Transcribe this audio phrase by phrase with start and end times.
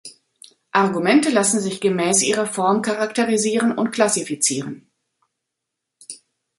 [0.71, 4.89] Argumente lassen sich gemäß ihrer Form charakterisieren und klassifizieren.